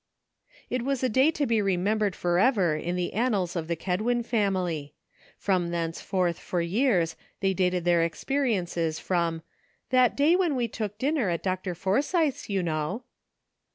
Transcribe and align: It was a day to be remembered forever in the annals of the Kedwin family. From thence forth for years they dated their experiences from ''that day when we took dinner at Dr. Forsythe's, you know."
It 0.67 0.81
was 0.81 1.03
a 1.03 1.09
day 1.09 1.29
to 1.29 1.45
be 1.45 1.61
remembered 1.61 2.15
forever 2.15 2.75
in 2.75 2.95
the 2.95 3.13
annals 3.13 3.55
of 3.55 3.67
the 3.67 3.75
Kedwin 3.75 4.23
family. 4.23 4.95
From 5.37 5.69
thence 5.69 6.01
forth 6.01 6.39
for 6.39 6.59
years 6.59 7.15
they 7.39 7.53
dated 7.53 7.85
their 7.85 8.01
experiences 8.01 8.97
from 8.97 9.43
''that 9.91 10.17
day 10.17 10.35
when 10.35 10.55
we 10.55 10.67
took 10.67 10.97
dinner 10.97 11.29
at 11.29 11.43
Dr. 11.43 11.75
Forsythe's, 11.75 12.49
you 12.49 12.63
know." 12.63 13.03